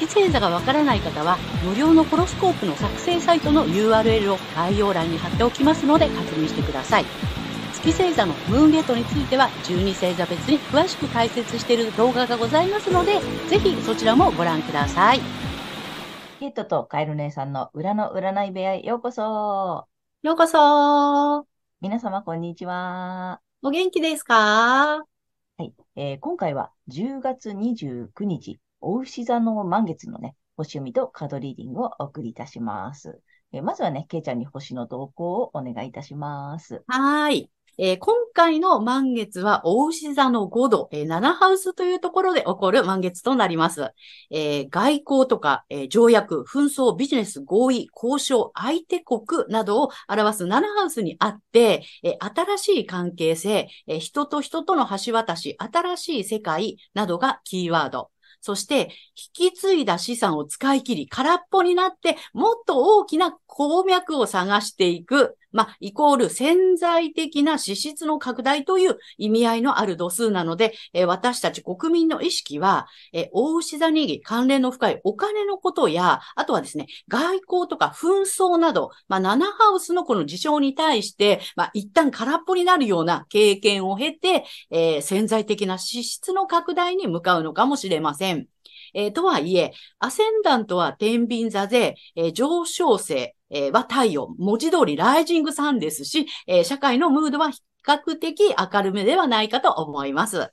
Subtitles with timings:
[0.00, 7.04] 月星座がわからない方は、無料のホロスコープの作成サイトの URL を概要欄に貼っておきますので確認してください。
[7.72, 15.20] 月星座のムーンゲートについては12星座別に詳しく解説している動画がございますので、ぜひそちらもご覧ください。
[16.40, 19.86] ケイトとカエル姉さんの裏の占い部屋へようこそ。
[20.22, 21.46] ようこそ。
[21.80, 23.40] 皆様こんにちは。
[23.62, 25.04] お元気ですか？
[25.58, 33.20] はい、えー、今回は10月29日、お牛座の満月のね、星読みとカードリーディングをお送りいたします。
[33.52, 36.82] えー、まずはね、ケイちゃんに星の動向をお願いいたします。
[36.86, 37.50] はい。
[37.78, 43.92] えー、今回の満月は、大牛座の5度、えー、7ハウスというところで起こる満月となります。
[44.30, 58.10] えー、外交とか、え条約、紛争、ビジネス、合意、交渉、相手国などを表す7ハウスにあって、え新しい関係性、え人と人との橋渡し、新しい世界などがキーワード。
[58.40, 58.90] そして、
[59.36, 65.36] 引き継いだ資産を使い切り、空っぽになって、もっと大きな鉱脈を探していく。
[65.56, 88.46] まあ、イコール潜在的な支出の拡大という意味合いのある度数なので、え、私たち国民の意識は、えー、大牛座に関連の深いお金のことや、あとはですね、外交とか紛争など、まあ、7ハウスのこの事象に対して、まあ、一旦空っぽになるような経験を経て、えー、潜在的な支出の拡大に向かうのかもしれません。
[88.94, 100.50] えー、とはいえ、アセンダントは天秤座で、えー、上昇性、えー、は太陽、文字通りライジングさんですし、えー、社会のムードは比較的明るめではないかと思います。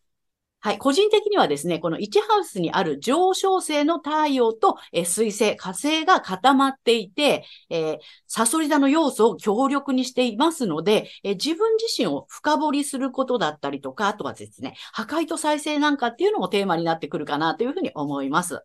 [0.63, 0.77] はい。
[0.77, 7.97] 個人的にはですね、この1ハウスにある上昇性の太陽と、え、水星、火星が固まっていて、えー、
[8.27, 18.61] サソリ座の要素を強力にしていますので、えー、自分自身を深掘りすることだったりとか、あとはですね、破壊と再生なんかっていうのもテーマになってくるかなというふうに思います。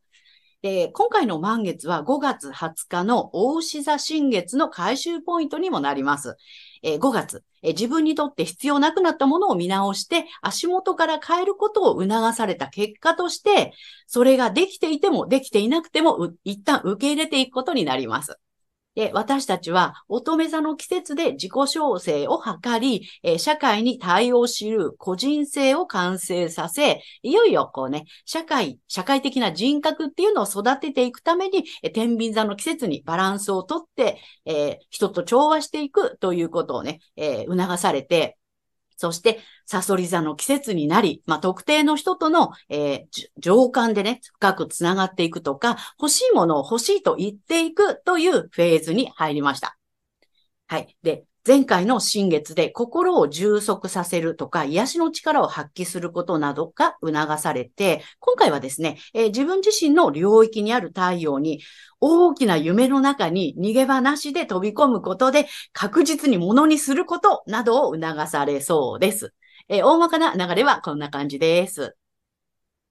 [0.62, 6.37] で、今回の満月は5月20日の大牛座新月の回収ポイントにもなります。
[6.83, 13.72] えー、5月、えー、自分にとって必要なくなったものを見直して足元から変えることを促された結果として、
[14.06, 18.38] それができていてもできていなくても一旦受け入れていくことになります。
[18.98, 38.37] で、私たちは乙女座の季節で自己調整を図り、え、社会に対応しる個人性を完成させ、いよいよこうね、社会、社会的な人格っていうのを育てていくために、え、天秤座の季節にバランスをとって、えー、人と調和していくということをね、え促されて、
[38.98, 49.78] そして、サソリ座の季節になり、まあ、特定の人との、えー、情感でね、深くつながっていくとか、欲しいものを欲しいと言っていくというフェーズに入りました。
[50.66, 50.97] はい。
[51.04, 61.62] で、前回の新月で心を充足させるとか、癒しの力を発揮することなどが促されて、今回はですね、えー、自分自身の領域にある太陽に
[62.00, 69.32] 大きな夢の中に逃げ場なしで飛び込むことで確実にものにすることなどを促されそうです。
[69.69, 71.97] えー、大まかな流れはこんな感じです。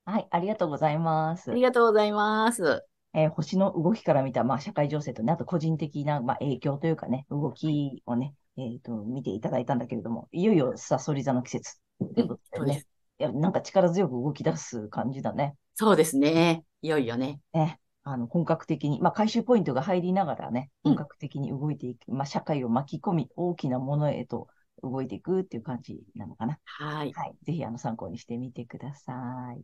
[0.06, 1.52] はい、ありがとうございます。
[1.52, 2.84] ありがとうございます。
[3.14, 12.86] えー、星の動きから見た、まあ、社会情勢とね、あと個人的な、まあ、影響というかね、動きをね、えっ、ー、と、見ていただいたんだけれども、いよいよサソリ座の季節ということでね。
[13.20, 15.56] いや、なんか力強く動き出す感じだね。
[15.76, 16.64] そうですね。
[16.82, 17.40] いよいよね。
[17.54, 17.80] ね。
[18.04, 24.48] あの、本格的に、まあ、回収ポイントが入りながらね、本格的に動いていく、うん、まあ、社会を巻き込み、大きなものへと
[24.82, 26.58] 動いていくっていう感じなのかな。
[26.64, 27.12] はい。
[27.14, 27.36] はい。
[27.44, 29.14] ぜひ、あの、参考にしてみてくださ
[29.58, 29.62] い。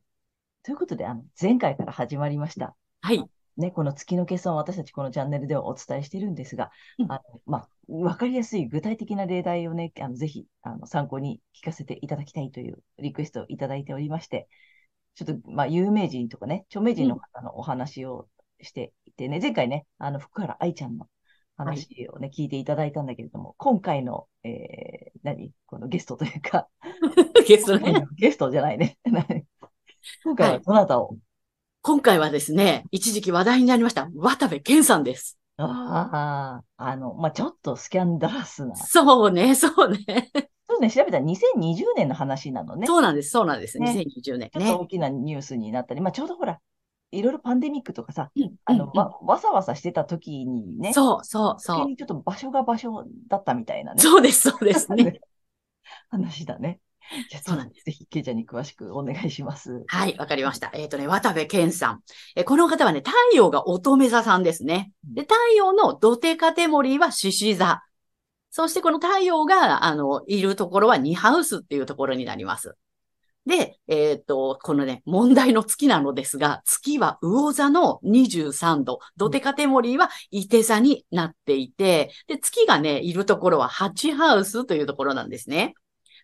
[0.63, 2.75] ということで、あの、前回から始まりました。
[3.01, 3.23] はい。
[3.57, 7.69] ね、この月の計算を私たちこのチャンネルではお伝えしているんですが、うん、あのまあ、
[8.01, 14.47] わかりやすい具体的な例題をね、あのぜひあの参考に聞かせていただきたいというリクエストをいただいておりまして、
[15.15, 18.27] ちょっと、まあ、有名人とかね、著名人の方のお話を
[18.61, 21.07] していてね、うん、前回ね、あの、福原愛ちゃんの
[21.55, 25.51] 話をね、はい、聞いていただいたんだけれども、今回の、えー、何？
[25.67, 26.67] このゲストというか、
[27.47, 28.05] ゲストね。
[28.15, 28.97] ゲストじゃないね。
[30.23, 31.17] 今回はどなたを、はい
[31.85, 35.37] 今回はですね、一時期話題になりました、渡部健さんです。
[35.57, 38.75] ああ、あの、まあ、ちょっとスキャンダラスな。
[38.75, 40.31] そうね、そうね。
[40.67, 42.87] そうね、調べたら2020年の話なのね。
[42.87, 43.77] そうなんです、そうなんです。
[43.77, 44.51] ね、2020年、ね。
[44.53, 46.59] ちょっと大きなニュースになったり、まあ、ちょうどほら、
[47.11, 51.75] いろいろパンデミックとかさ、うんあの、うんわ、わさわさしてた時にね、そうそうそう。
[51.75, 55.19] 余計にちょっと場所が場所だったみたいなね、そうです、そうですね。
[56.09, 56.79] 話だね。
[57.29, 59.83] じゃあそうなんですぜひ、ケイちゃんに詳しくお願いします。
[59.87, 60.71] はい、わかりました。
[60.73, 62.01] えっ、とね、渡部健さん。
[62.35, 64.91] えこの方はね、太陽が乙女座さんですね。
[65.03, 67.83] で、太陽の土手カテモリーは獅子座。
[68.49, 72.75] そしてこの太陽が、あの、いるところはニハウスっていうところになります。
[73.45, 85.73] で、えっ、と、このね、問題の月なのですが、月は魚座の23度、土手カテモリーは伊手座になっていて、で、月がね、いるところは8ハウスというところなんですね。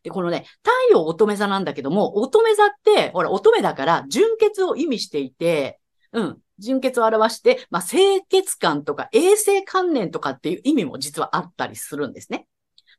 [0.03, 5.79] で、このね、太陽乙女座なんだけども、乙女座って、ほら、乙女だから、純潔を意味していて、
[6.11, 12.47] うん、純潔を表して、まあ、清潔感とか衛生観念とかっていう意味も実はあったりするんですね。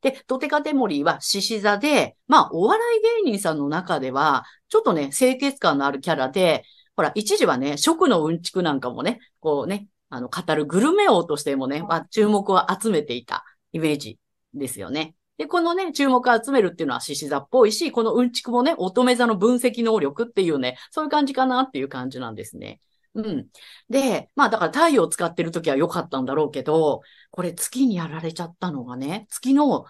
[0.02, 6.64] で、ドテカテモリーは獅子座で、まあ、お笑い芸人さんの中では、ちょっとね、清潔感のあるキャラで、
[6.96, 14.18] ほら、一時はね、食のうんちくなんかもね、こうね、あの、語るグルメ王としてもね、まあ、注目を集めていたイメージ
[14.54, 15.14] ですよね。
[15.40, 22.78] で、このね、注目を集めるっていうのは獅子座っぽいし、このうんちくもね、乙女座の分析能力っていうね、そういう感じかなっていう感じなんですね。
[23.14, 23.46] うん。
[23.88, 27.00] で、まあだから太陽を使ってるときは良かったんだろうけど、
[27.30, 29.86] これ月にやられちゃったのがね、月の、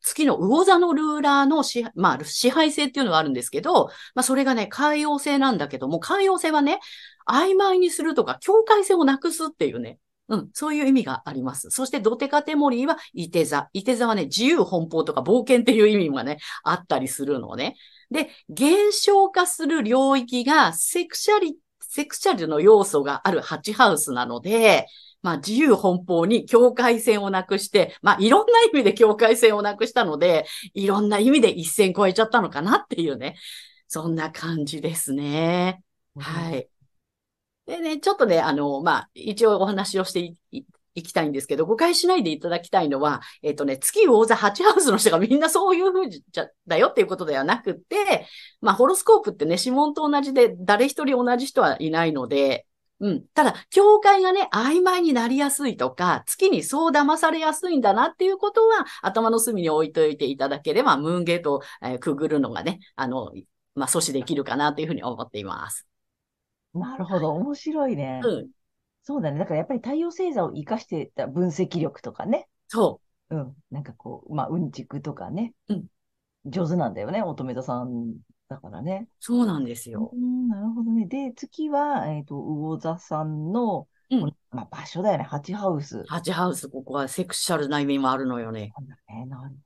[0.00, 6.80] 月の魚座のルーラーの支,、まあ、支配性っていうのがあるんですけど、まあそれがね、海洋性なんだけども、海洋性はね、
[7.28, 9.98] 曖昧にするとか、境界線をなくすっていうね、
[10.28, 11.70] うん、そういう意味があります。
[11.70, 13.68] そして、ドテカテモリーは、イテ座。
[13.72, 17.76] イテ座はね、自由奔放とか冒険っていう意味がね、あったりするのね。
[18.10, 24.86] で、減少化する領域が、セクシャリ、セクシャルの要素があるハチハウスなので、
[25.22, 33.36] まあ、自由奔放に境界線をなくして、まあ、いろんな意味で境界線をなくしたので、いろんな意味で一線超えちゃったのかなっていうね、
[33.88, 35.82] そんな感じですね。
[36.18, 36.68] はい。
[37.66, 40.34] でね、ちょっとね、あの、まあ、一応お話をして
[40.94, 48.26] いきたいんですけど、誤解しないでいただきたいのは、えっ、とね、月魚座8ハウスの人がみんなそういう風じゃ、だよっていうことではなくて、
[48.60, 52.66] まあ、ホロスコープってね、指紋と同じで、誰一人同じ人はいないので、
[53.00, 53.26] うん。
[53.34, 63.32] ただ、境界がね、曖昧になりやすいとか、月にそう騙されやすいんだなっていうことは、頭の隅に置いといていただければ、ムーンゲートを、えーくぐるのがね、あの、
[63.74, 65.86] まあ、阻止できるかなというふうに思っています。
[66.74, 68.20] なるほど、面白いね。
[68.24, 68.50] うん。
[69.02, 69.38] そうだね。
[69.38, 72.48] だからやっぱり太陽星座を活かしてた分析力とかね。
[72.68, 73.00] そ
[73.30, 73.54] うん。
[73.70, 75.54] なんかこう、まあ、うんちくとかね。
[75.68, 75.86] うん
[76.46, 77.22] 上手なんだよね。
[77.22, 78.16] 乙女座さん
[78.48, 79.08] だからね。
[79.08, 79.14] う。
[79.18, 80.10] そうなんですよ。
[80.12, 81.06] うん、なるほどね。
[81.06, 85.24] で、月は、えっ、と、魚座さんの、うんまあ、場所だよね。
[85.24, 86.04] ハチハウス。
[86.06, 88.72] ハチハウス、ここはセクシャルな意味もあるのよね。
[88.76, 89.26] なんだね。
[89.26, 89.56] なる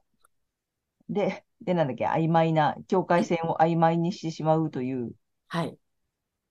[1.08, 5.12] で、で、なんだっけ、曖昧な、境界線を曖昧にしてしまうという、
[5.49, 5.76] はい。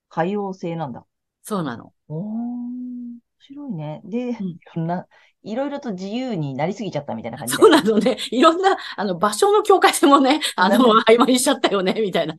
[0.08, 1.04] 海洋性なんだ。
[1.42, 1.92] そうなの。
[2.08, 4.00] おー、面白いね。
[4.04, 5.06] で、んいろんな、
[5.42, 7.62] いろいろと自由になりすぎちゃったみたいな感じで。
[7.62, 8.16] そうなのね。
[8.30, 10.78] いろんな、あの、場所の境界線もね、あの、
[11.08, 12.36] 曖昧にしちゃったよね、みたいな。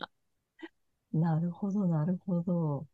[1.13, 2.85] なるほど、なるほど。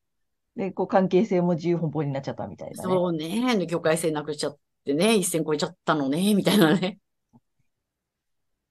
[0.56, 2.84] で、こう、関係性も自由奔放になっちゃったみたいなね。
[2.84, 3.68] そうね。
[3.68, 7.00] 境界線なくしちゃってね、一線超えちゃったのね、みたいなね。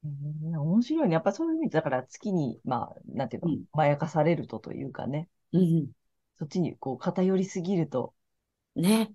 [0.04, 1.14] うん面白いね。
[1.14, 5.88] やっぱそういう意味で、だから月に、まあ、なんていうの、うんまやかされるとというかね、うん。
[6.38, 8.12] そっちにこう偏りすぎると、
[8.76, 9.12] ね。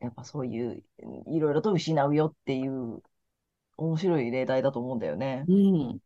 [0.00, 0.82] やっぱそういう、
[1.26, 3.02] いろいろと失うよっていう、
[3.76, 5.44] 面白い例題だと思うんだよね。
[5.48, 5.98] うん。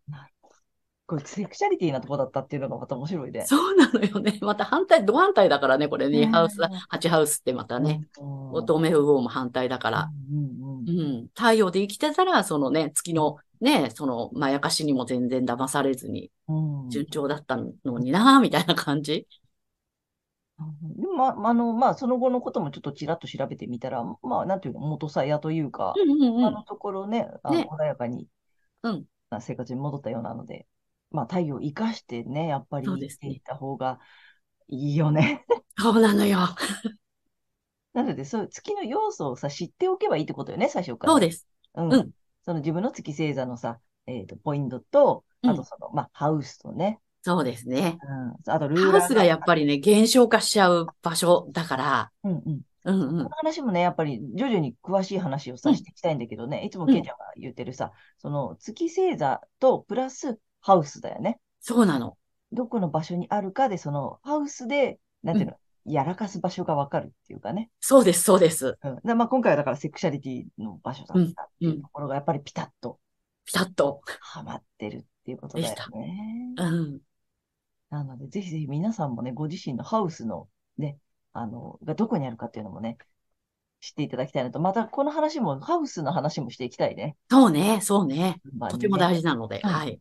[1.06, 3.44] これ、セクシャリティなとこだったっていうのがまた面白いね。
[3.46, 4.38] そうなのよね。
[4.40, 6.20] また反対、ド反対だからね、これね。
[6.20, 6.58] ねハウス、
[6.90, 8.06] 8ハウスってまたね。
[8.18, 8.52] うん。
[8.52, 10.10] 乙女魚も反対だから。
[10.30, 11.22] うんうんう。
[11.24, 11.26] ん。
[11.34, 16.90] 太陽で生きてたら、そのね、月のね、その、まやかしにも全然騙されずに、うん。
[16.90, 19.26] 順調だったのにな、みたいな感じ。
[20.82, 26.44] でも、ま、あの、まあ、その後のこともちょっとちらっと調べてみたら、まあ、なんていうの、元さやというか、うんうんうん。
[26.46, 28.28] あのところね、あのね穏やかに、
[28.82, 30.66] うんあ生活に戻ったようなので、
[31.10, 33.98] まあ、太陽を生かしてね、やっぱりそうですね生きていった方が
[34.68, 35.44] いいよね。
[35.78, 36.38] そうなのよ。
[37.94, 41.12] なので、そういう月の要素をさ、知っておけばいいってことよね、最初から。
[41.12, 41.46] そうです。
[41.74, 41.92] うん。
[41.92, 42.10] うん
[42.44, 47.98] その自分の月星座のさ、えっと、ポイントと、うんあとその、まあ、ハウスとね、そうですね。
[48.46, 48.52] うん。
[48.52, 52.60] あと、ルーラーハウスがやっぱりね、減少化しちゃう場所だから、うんうん。
[52.84, 53.28] うんうんこの。
[53.30, 61.40] 話もね、やっぱり徐々に詳しい話をさ、うんしていきたいんだけどね、いつもうんケイちゃんが言ってるさ、その月星座とプラスハウスだよね。
[61.60, 62.18] そうなの。
[62.52, 67.70] どこの場所にあるかで、そのハウスで、なんていうの、やらかす場所がわかるっていうかね。
[67.80, 68.76] そうです、そうです。
[68.82, 69.00] うん。
[69.02, 72.98] でまあ、今回はだからセクシャリティの場所だったっていうところが、やっぱりピタッと
[73.44, 74.00] ピタッと。
[74.20, 76.54] はまってるっていうことだよね。
[76.56, 77.00] うん。
[77.94, 80.48] なので、ぜひぜひ皆さんもね、ご自身のハウスの
[80.78, 80.98] ね、
[81.32, 82.98] あの、がどこにあるかっていうのもね、
[83.80, 84.60] 知っていただきたいなと。
[84.60, 87.16] また、この話も、ハウスの話もしていきたいね。
[87.30, 88.40] そうね、そうね。
[88.56, 90.00] まあねとても大事なので、うんはい。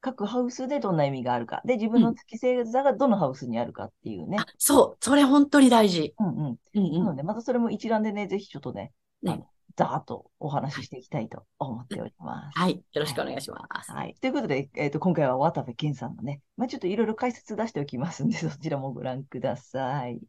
[0.00, 1.62] 各ハウスでどんな意味があるか。
[1.64, 4.38] で、自分の月星座がどのハウスにあるかっていうね。
[4.40, 6.14] あ、そう、それ本当に大事。
[6.18, 6.58] うんうん。
[6.74, 6.92] うんうん。
[6.92, 9.44] なので、またそれも一覧でね、ぜひちょっとね、ね
[9.76, 12.58] ざーっとお話ししていきたいと思っております。
[12.58, 12.82] はい。
[12.92, 13.90] よろしくお願いします。
[13.90, 14.14] はい。
[14.20, 20.20] ということで、えっ、と、今回は渡部健さんのね、まあ、ちょっといろいろ解説出しておきますんで、 そちらもご覧ください。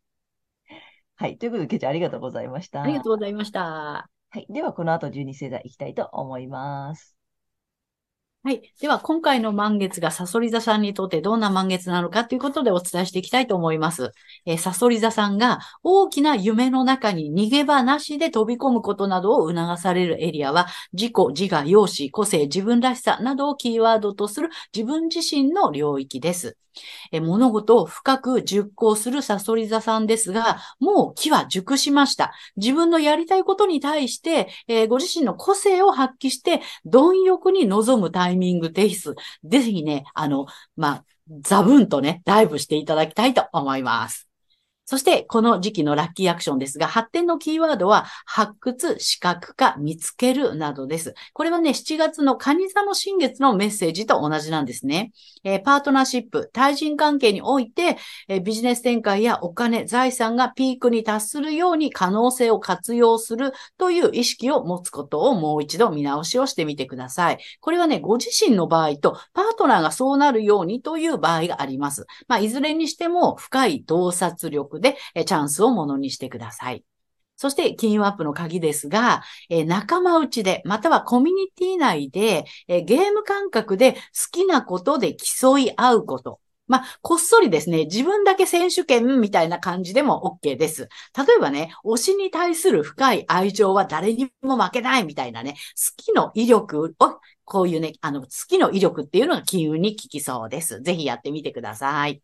[1.15, 1.37] はい。
[1.37, 2.81] ということで、ケイちゃんありがとうございました。
[2.81, 3.61] ありがとうございました。
[3.61, 4.47] はい。
[4.49, 7.12] では、この後、12星座いきたいと思います。
[8.45, 8.73] はい。
[8.81, 14.11] では、今回の満月がサソリ座さんにとってどんな満月なのかということでお伝えしていきたいと思います。
[14.45, 26.57] えーサソリ座さんが大きな夢の中に逃げ場なしで飛び込むことなどを促されるエリアは、自己、自我、容姿、個性、自分らしさなどをキーワードとする自分自身の領域です。
[27.11, 32.33] えー物事を深く熟考するサソリ座さんですが、もう木は熟しました。
[32.57, 39.15] 自分のやりたいことに対して、えーご自身の個性を発揮して、貪欲に臨むタイミングです。
[39.43, 41.05] ぜひね、あの、まあ、
[41.41, 44.32] ザブンとね、ライブしていただきたいと思います。
[44.85, 51.13] そして、この時期のラッキーアクションですが、発展のキーワードは、発掘、視覚化、見つけるなどです。
[51.33, 55.11] これはね、7月の蟹座の新月のメッセージと同じなんですね。
[55.45, 57.97] えーパートナーシップ、対人関係において、
[58.27, 67.37] えービジネス展開やお金、財産がピークに達するように可能性を活用するという意識を持つことをもう一度見直しをしてみてください。
[67.61, 72.05] これはね、ご自身の場合とパートナーがそうなるようにという場合があります。
[72.27, 76.83] まあ、いずれにしても深い洞察力でえチャンスをものにしてください。
[77.35, 83.99] そして、金融アップの鍵ですが、え仲間内で、またはコミュニティ内で、えゲーム感覚で好
[84.31, 86.39] きなことで競い合うこと。
[86.67, 90.87] まあ、こっそりですね、自分だけ選手権みたいな感じでも OK です。
[91.17, 95.57] 例えばね、推しに対する深い愛情は誰にも負けないみたいなね、好
[95.97, 100.81] きの威力を、こういうね、あの、好きの威力っていうのが金運に効きそうです。
[100.81, 102.21] ぜひやってみてください。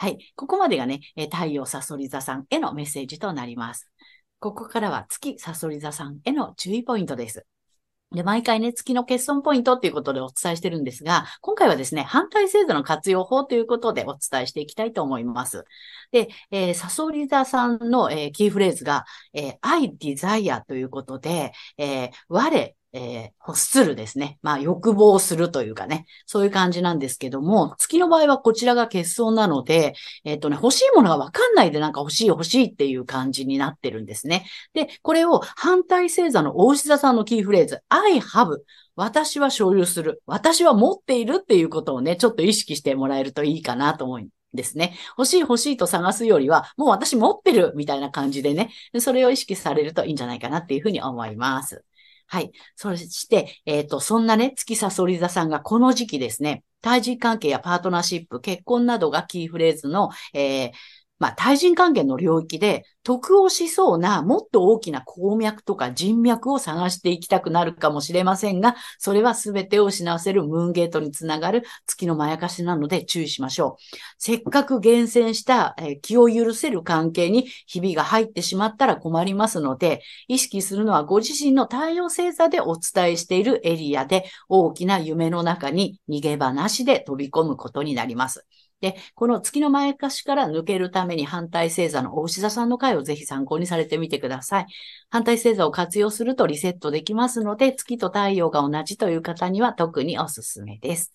[0.00, 0.32] はい。
[0.34, 3.90] ここまでがね、え太陽サソリ座さんへのメッセージとなります。
[4.38, 7.44] ここからは月サソリ座さんへの注意ポイントです。
[8.10, 15.66] で、毎回ね、月の欠損ポイントっていうことでお伝えしてるんですが、今回はですね、反対制度の活用法ということでお伝えしていきたいと思います。
[16.12, 19.04] で、えーサソリ座さんの、えーキーフレーズが、
[19.34, 24.38] えー I desire ということで、えー我、えー欲するですね。
[24.42, 29.94] まあ、欲望するというかね、そういう感じなんですけども、月の場合はこちらが欠損なので、
[30.24, 34.46] えっ、とね、欲しいものがわかんないでなんか欲しい欲しいっていう感じになってるんですね。
[34.72, 38.58] で、これを反対星座の大牛座さんのキーフレーズ、I have
[38.96, 40.22] 私は所有する。
[40.26, 44.94] 私は持っているっていうことをね、ちょっと意識してもらえるといいかなと思うんですね。
[45.16, 51.84] 欲しい欲しいと探すよりは、もう私持ってるみたいな感じでね、それを意識されるといいんじゃないかなっていうふうに思います。
[52.32, 52.52] はい。
[52.76, 60.70] そして、えっ、と、そんなね、月さそり座さんがこの時期ですね、対人関係やパートナーシップ、結婚などがキーフレーズの、えー
[61.20, 73.96] まあ、対人関係の領域で得をしそうなもっと大きな鉱脈とか人脈を探していきたくなるかもしれませんが、それは全てを失わせるムーンゲートにつながる月のまやかしなので注意しましょう。
[74.18, 88.46] せっかく厳選した、え気を許せる関係にひびが入ってしまったら困りますので、意識するのはご自身の太陽星座でお伝えしているエリアで大きな夢の中に逃げ場なしで飛び込むことになります。
[88.80, 94.66] で、この月のまやかしから抜けるために反対星座の大牛座さんの回をぜひ参考にされてみてください。
[95.10, 101.14] 反対星座を活用するとリセットできますので、月と太陽が同じという方には特におすすめです。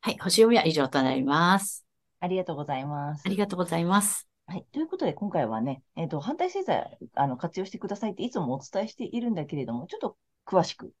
[0.00, 1.86] はい、星読みは以上となります。
[2.20, 3.28] ありがとうございますあ。
[3.28, 4.28] りがとうございます。
[4.46, 4.66] はい。
[4.72, 10.92] ということで、今回はね、えっ、と、反対星座、あの、活用してくださいっていつもお伝えしているんだけれども、ちょっと詳しく、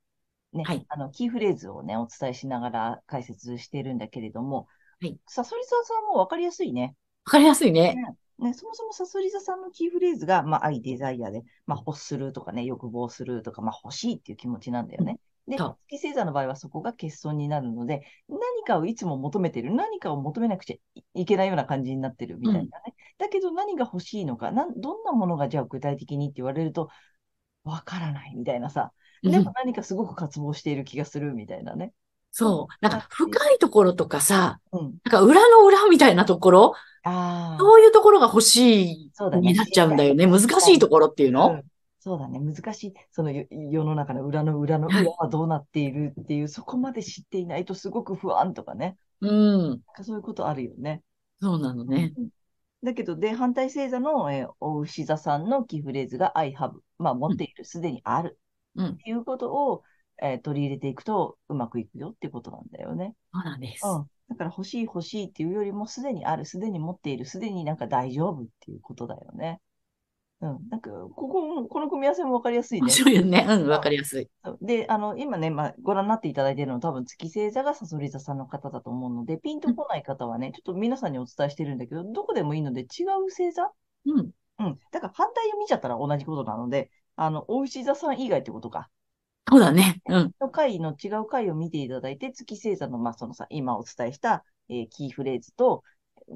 [0.52, 4.68] ね、はいあの、キーフレーズをね、お伝えしながら解説しているんだけれども、
[5.00, 5.18] はい。
[5.26, 6.96] サソリ座さんもわかりやすいね。
[7.24, 7.94] わかりやすいね。
[8.38, 15.18] ね、そもそもサソリ座さんのキーフレーズが、まあ、愛、デザイアで、まあ、欲するとかね、欲望するとか、まあ、欲しいっていう気持ちなんだよね。
[15.48, 15.56] で、
[15.88, 22.94] 月星座の場合はそこが欠損になるので、何かをいつも求めてる、何かを求めなくちゃいけないような感じになってるみたいなね。
[23.18, 26.90] だけど何が欲しいのか、なんどんなものがじゃあ具体的にって言われると、
[27.64, 28.92] わからないみたいなさ。
[29.22, 31.92] でうんも何かすごく渇望している気がするみたいなね。
[32.38, 32.74] そう。
[32.80, 34.80] なんか深いところとかさ、うん。
[34.80, 37.58] なんか裏の裏みたいなところ、ああ。
[37.58, 40.24] そういうところが欲しいそうだねになっちゃうんだよね。
[40.28, 41.62] 難しいところっていうの、うん
[42.00, 42.38] そうだね。
[42.38, 42.94] 難しい。
[43.10, 48.96] そのよ世の中の裏の裏のはい裏はどうなっているっていう、そこまで知っていないとすごく不安とかね。
[49.20, 49.80] うん。
[50.02, 51.02] そういうことあるよね。
[51.42, 52.14] そうなのね。
[52.16, 52.28] うん
[52.84, 56.70] だけど、で、反対星座の、えー、お牛座さんのキーフレーズが I have。
[56.98, 58.38] まあ、持っている、すでにある。
[58.76, 59.82] うんっていうことを、
[60.22, 63.14] えー取り入れていくとうまくいくよってことなんだよね。
[63.32, 63.86] そうなんです。
[63.86, 64.06] うん。
[64.28, 69.60] だから欲しい欲しいっていうよりも、すでにある、すでに持っている、すでになんか大丈夫っていうことだよね。
[70.40, 70.58] うん。
[70.68, 72.92] なんか、ここ、この組み合わせもわかりやすい面ね。
[72.92, 73.46] 白いよね。
[73.48, 74.28] うん、わかりやすい。
[74.44, 83.72] そうで、あの、今ね、まあ、ご覧になっていただいているのは多分月星座がサソリ座さんの方だと思うので、ピンとこない方はね、ちょっと皆さんにお伝えしてるんだけど、どこでもいいので違う星座？
[84.06, 84.30] うん。
[84.60, 84.78] うん。
[84.92, 88.90] だから反対を見ちゃったら同じことなので、あの、お牛座さん以外ってことか。
[89.50, 90.00] そうだね。
[90.08, 90.32] うん。
[90.40, 95.82] の回の違う回を見ていただいて、月星座の、まあ、そのさ、今お伝えした、えーキーフレーズと、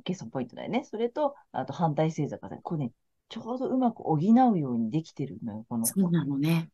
[0.04, 0.85] ケソンポイントだよね。
[0.85, 2.92] それと、あと反対星座がね、これね、
[3.28, 4.25] ちょうどうまく補う
[4.59, 5.64] ようにできてるのよ。
[5.69, 6.71] このそうなのね。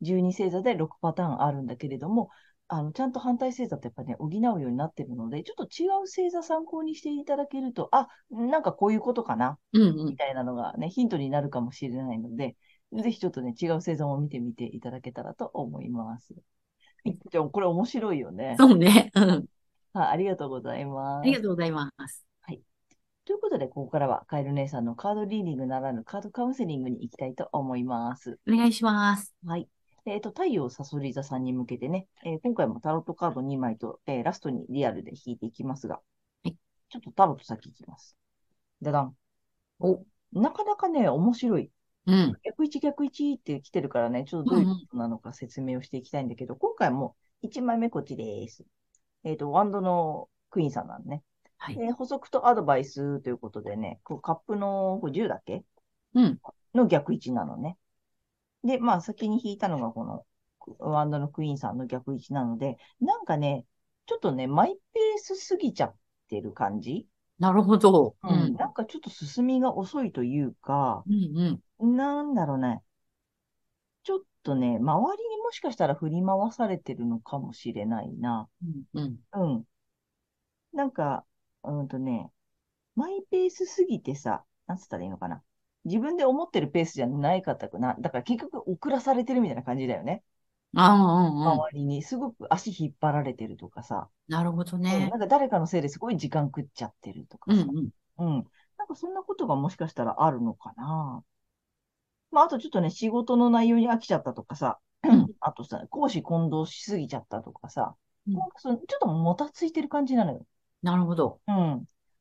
[0.00, 2.30] 12星座で6パターンあるんだけれども、
[2.66, 10.06] あの、ちゃんと反対星座ってやっぱね、補うようになってるので、ちょっと違う星座参考にしていただけると、あ、なんかこういうことかな、うんうん。
[10.06, 12.56] みたいなのがね、ヒントになるかもしれないので、
[12.92, 16.34] ぜひちょっとね、違う星座も見てみていただけたらと思います。
[17.04, 18.56] はいじゃあ、これ面白いよね。
[18.58, 19.10] そうね。
[19.14, 19.46] うん。
[19.92, 21.34] はい、ありがとうございますあり。
[21.34, 22.24] がとうございます。
[23.24, 28.40] ということで、ここからはカエル姉さんのカードリーディングならぬカードカウンセリングに行きたいと思います。
[28.48, 29.32] お願いします。
[29.46, 29.68] はい。
[30.04, 36.00] でえっと、太陽サソリ座さんに向けてね、えー今回もタロットカード2枚と、えーラストにリアルで引いていきますが、
[36.42, 36.56] はい
[36.88, 38.16] ちょっとタロット先いきます。
[38.82, 39.14] だだん。
[39.78, 40.04] お。
[40.32, 41.70] なかなかね、面白い。
[42.06, 42.36] うん。
[42.44, 48.64] 逆位置逆位置って来てるからね、ちょっとどういうことなのか説明をしていきたいんだけど、今回も1枚目こっちです。
[49.24, 51.22] えっ、と、ワンドのクイーンさんなんね。
[51.58, 51.76] はい。
[51.76, 55.64] で補足とアドバイスということでね、こうカップのこう10だっけ？
[56.14, 56.40] うん。
[56.74, 57.76] の逆位置なのね。
[58.64, 60.24] で、まあ先に引いたのがこの
[60.78, 63.64] ワンドのクイーンさんの逆位置なので、なんかね、
[64.06, 65.96] ちょっとね、マイペースすぎちゃっ
[66.28, 67.06] てる感じ？
[67.42, 68.14] なるほど。
[68.22, 68.52] ううん。
[68.52, 68.54] ん。
[68.54, 71.96] なんかちょっと進みが遅いというか、うんうん。
[71.96, 72.82] なんだろうね。
[74.04, 78.48] ちょっとね、周りにもしかしたら振り回されてるのかもしれないな。
[78.94, 79.18] うんうん。
[79.32, 79.64] うん。
[80.72, 81.24] なんか、
[81.64, 82.30] うんとね、
[82.96, 85.42] マイペースすぎてさ、なんつったらいいのかな。
[85.84, 87.96] 自分で思ってるペースじゃないかったくな。
[87.98, 90.22] だから結局遅らされてるみたいな感じだよね。
[90.74, 91.64] ああ、うんうん。
[91.64, 92.02] 周りに。
[92.02, 94.08] すごく足引っ張られてるとかさ。
[94.28, 95.16] なるほどうんねな。
[95.16, 97.62] んか誰かのせいですごい時間食っちゃってるとかさ。
[97.62, 97.90] うんうん。
[98.18, 98.46] うん。
[98.78, 101.22] なんかそんなことがもしかしたらあるのかな。
[102.30, 104.78] まあ、あとちょっとね、仕事の内容に飽きちゃったとかさ。
[105.04, 107.94] うん あとさ、講師混同しすぎちゃったとかさ。
[108.26, 110.46] うんなんかそのちょっともたついてる感じなのよ。
[110.82, 111.40] なるほど。
[111.48, 111.54] うん。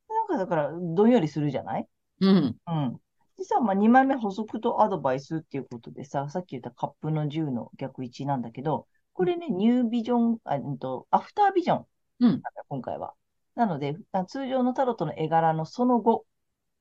[0.09, 1.87] なんかだから、どんよりするじゃない？
[2.19, 2.57] うん。
[2.67, 3.01] うん。
[3.41, 11.85] でさ、まあ、2枚目補足とアドバイスっていうことでさ、さっき言ったカップの10の逆位置なんだけど、これね、ニュービジョン、あうんと、アフタービジョン。
[12.19, 12.29] うん。
[12.29, 13.15] なんだ、今回は。
[13.55, 16.25] なので、あ通常のタロットの絵柄のその後、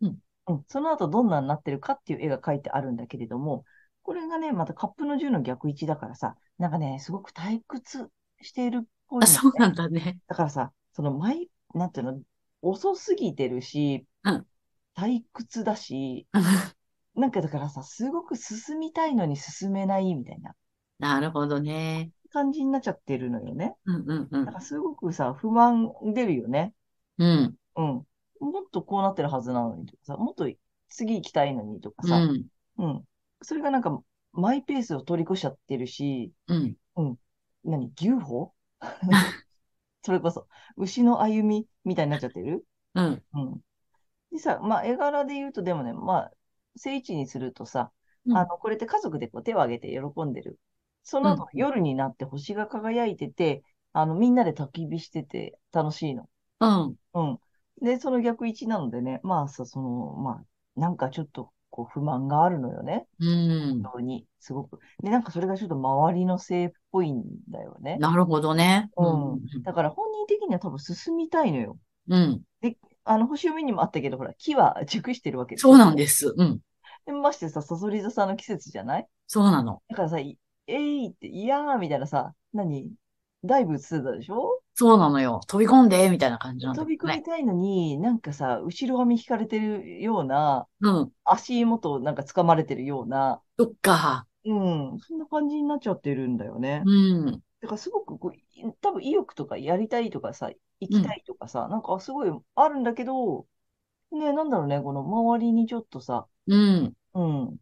[0.03, 0.19] うん。
[0.49, 3.65] うん、その後どんなになってるかっていう絵が描いてあるんだけれども、
[4.03, 8.11] これがね、またカップの10の逆位置だからさ、なんかね、すごく退屈
[8.43, 9.27] しているっぽいね。
[9.27, 10.19] そうなんだね。
[10.29, 12.21] だからさ、その前、なんていうの、
[12.61, 14.47] 遅すぎてるし、うん
[14.97, 16.27] 退屈だし、
[17.15, 20.55] なんかだからさ、すごく進みたいのに進めないみたいな
[20.99, 22.13] なるほどね。
[22.31, 23.75] 感じになっちゃってるのよね。
[23.87, 24.59] うんうんうんだか。
[24.59, 26.75] らすごくさ、不満出るよね。
[27.19, 27.57] うん。
[27.77, 27.85] うん。
[27.85, 30.49] もっとこうなってるはずなのにとかさ、もっと
[30.89, 32.47] 次行きたいのにとかさ、うん。
[32.79, 33.05] うん。
[33.43, 36.33] それがなんか、マイペースを取り越しちゃってるし、
[36.97, 37.17] うん。
[37.65, 37.93] 何？
[37.97, 38.55] 牛歩？
[40.03, 42.65] それこそ、牛の歩みみたいになっちゃってる？
[42.95, 43.23] うん。
[43.35, 43.61] うん。
[44.33, 46.33] でさ、まあ、絵柄で言うと、でもね、まあ、
[46.77, 47.93] 聖地にするとさ、
[48.27, 50.59] うんあの、これって家族でこう手を挙げて喜んでる。
[51.03, 53.63] その後、うん夜になって星が輝いてて、
[53.93, 56.29] あの、みんなで焚き火してて楽しいの。
[56.61, 56.97] うん。
[57.15, 57.39] うん。
[57.83, 63.07] で、その逆位置なのでね、まあさ、その、まあ、なんかちょっと、こう、不満があるのよね。
[63.19, 63.83] うん。
[63.83, 64.79] 本当に、すごく。
[65.03, 67.97] で、なんかそれがちょっと周りのせいっぽいんだよね。
[67.99, 68.91] なるほどね。
[68.97, 69.63] うん。
[69.65, 71.79] だから本人的には多分進みたいのよ。
[72.09, 72.43] うん。
[73.13, 76.33] あの、星読みにもあったけど、ほら、木は熟してるわけそうなんです。
[76.37, 76.61] うん。
[77.07, 79.07] でましてさ、サソリ座さんの季節じゃない？
[79.27, 79.83] そうなの。
[79.89, 82.93] だからさ、いえいって、いやーみたいなさ、何？
[83.43, 84.61] ダイブしてたでしょ？
[84.75, 85.41] そうなのよ。
[85.49, 86.89] 飛び込んで、みたいな感じなんだね。
[86.89, 91.11] び込みたいのに、なんかさ、後ろ髪引かれてるような、うん。
[91.25, 94.29] 足元なんか掴まれてるような、そっか。
[94.45, 96.85] うん、そんな感じになっちゃってるんだよね。
[96.87, 96.91] う
[97.31, 97.41] ん。
[97.61, 98.45] だからすごくこう、い
[98.81, 103.47] 多分意欲とかやりたいとかさ、行きたいとかさ、なんかすごいあるんだけど、
[104.13, 106.95] ね、なんだろうね、この周りにちょっとさ、うん。
[107.15, 107.59] うん。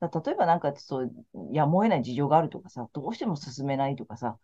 [0.00, 1.12] だ例えばなんかそう、
[1.52, 4.38] やむを得ない事情があるとかさ、どうしても進めないとかさ、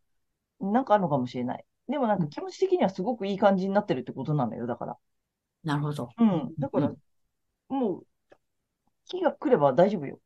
[0.60, 1.64] なんかあるのかもしれない。
[1.88, 4.98] でもなんか気持ち的にはすごくいい感じになってるってことなんだよ、だから。
[5.64, 6.10] なるほど。
[6.18, 6.54] うん。
[6.58, 6.96] だからうん、
[7.68, 8.06] もう、
[9.06, 10.20] 木が来れば大丈夫よ。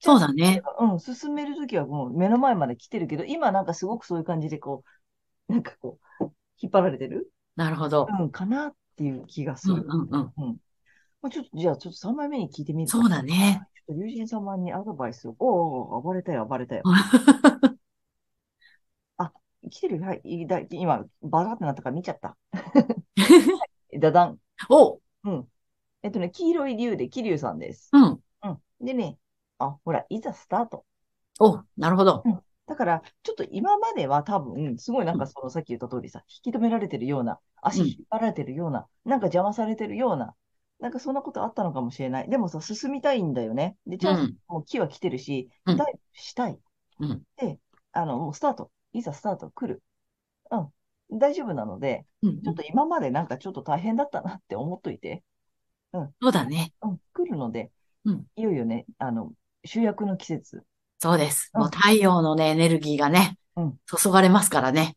[0.00, 0.62] そうだね。
[0.78, 4.84] うん、進めるときはもう目の前まで来てるけど、今なんかすごくそういう感じでこ
[5.48, 6.24] う、なんかこう、
[6.60, 7.30] 引っ張られてる？
[7.56, 8.06] なるほど。
[8.08, 9.86] うん、かなっていう気がすうんる。
[9.88, 10.32] うんうん。
[10.36, 10.56] うん。
[11.20, 13.66] まあ、ちょっと、じゃあちょっと3枚目に聞いてみるかそうだね。
[13.86, 15.34] ちょっと友人様にアドバイスを。
[15.38, 16.82] おお、暴れたよ、暴れたよ。
[19.70, 22.36] 来てるはい、いだ今、バラってなったから見ちゃった。
[23.98, 24.38] ダダン。
[24.68, 25.48] おうん。
[26.02, 27.90] えっとね、黄色い竜で、桐生さんです。
[27.92, 28.20] うん。
[28.44, 28.84] うん。
[28.84, 29.18] でね、
[29.58, 30.84] あ、ほら、いざスタート。
[31.40, 32.22] おなるほど。
[32.66, 40.34] だから、ちょっと今までは多分、すごいなんかその、さっき言った通りさ、引き止められてるような、足うん引っ張られてるような、なんか邪魔されてるような、
[40.80, 42.28] なんかそんなことあったのかもしれない。
[42.28, 43.76] でもさ、進みたいんだよね。
[43.86, 46.58] で、チャンスうんもう木は来てるし、うんダイブしたい。
[47.00, 47.58] うんで、
[47.92, 48.70] あの、もうスタート。
[48.92, 49.82] いざスタート来る。
[50.50, 51.18] うん。
[51.18, 55.22] 大丈夫なので、うんちょっと今までなんかちょっと大変だったなって思っといて、
[55.92, 56.74] そうだね。
[56.82, 57.70] うん、来るので、
[58.04, 59.32] うんいよいよね、あの、
[59.64, 60.64] 主役の季節、
[60.98, 61.50] そうです。
[61.54, 64.96] うんもう太陽のね、エネルギーがねうん、注がれますからね。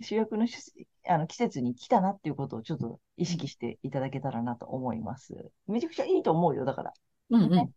[0.00, 5.34] 主役のしあの季節に来たなっていうことをちょっと意識していただけたらなと思います。
[5.66, 6.92] めちゃくちゃいいと思うよ、だから。
[7.30, 7.70] うんうん。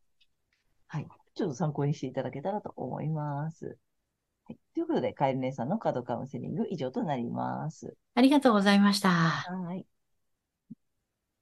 [0.88, 1.08] はい。
[1.36, 3.78] ちょっと参考にしていただけたらと思います。
[4.46, 7.96] はい、ということで、カエル姉さんのカードカウンセリング以上となります。
[8.16, 9.10] ありがとうございました。
[9.10, 9.86] はい。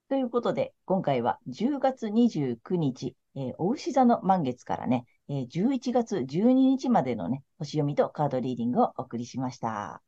[0.09, 10.01] ということで、今回は10月29日、えー、お牛座の満月からね、えー11月12日までのね、星読みとカードリーディングをお送りしました。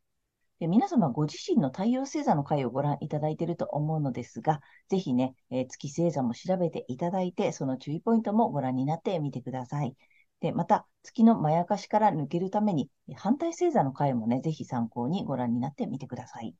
[0.59, 9.97] で皆様ご自身の太陽星座の回をご覧いただいていると思うのですが、ぜひね、えー月星座も調べていただいて、その注意ポイントもご覧になってみてください。
[10.39, 16.55] で、また、月のまやかしから抜けるために、反対星座の回もね、ぜひ参考にご覧になってみてください。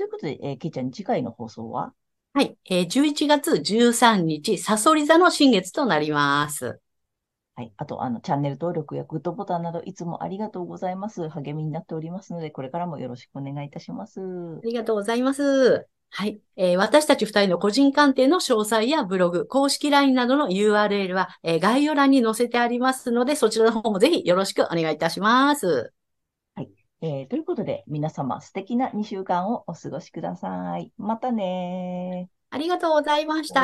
[0.00, 0.04] はい。
[0.04, 1.94] ということで、えー、けいちゃん、次回の放送は？
[2.32, 2.56] はい。
[2.70, 6.80] えー11月13日、サソリ座の新月となります。
[7.54, 7.72] はい。
[7.76, 11.28] あと、あの、チャンネル登録やグッドボタンなど、いつもありがとうございます。
[11.28, 14.20] 励みになっておりますので、これからもよろしくお願いいたします。
[14.20, 15.86] ありがとうございます。
[16.12, 16.40] はい。
[16.56, 25.92] えー私たち二人の個人鑑定の詳細やブログ、公式 LINE などの URL は、えー概要欄に載せてありますので、そちらの方もぜひよろしくお願いいたします。
[27.02, 30.92] えーということで、皆様、素敵な2週間をお過ごしください。
[30.98, 32.34] またねー。
[32.50, 33.60] ありがとうございました。